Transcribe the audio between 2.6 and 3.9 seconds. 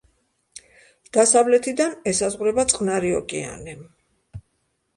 წყნარი ოკეანე.